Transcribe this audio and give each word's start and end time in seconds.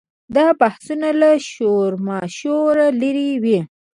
دا 0.35 0.47
بحثونه 0.59 1.09
له 1.21 1.31
شورماشوره 1.51 2.87
لرې 3.01 3.31
وي. 3.43 3.59